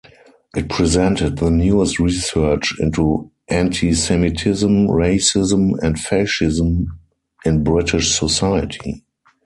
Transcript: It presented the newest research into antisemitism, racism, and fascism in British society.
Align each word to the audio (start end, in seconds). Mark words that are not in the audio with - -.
It 0.55 0.67
presented 0.67 1.37
the 1.37 1.51
newest 1.51 1.99
research 1.99 2.73
into 2.79 3.29
antisemitism, 3.51 4.87
racism, 4.89 5.77
and 5.83 5.99
fascism 5.99 6.97
in 7.45 7.63
British 7.63 8.09
society. 8.17 9.05